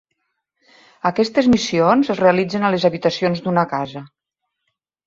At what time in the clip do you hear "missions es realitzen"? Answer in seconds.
1.55-2.67